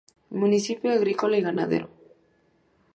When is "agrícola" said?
0.93-1.37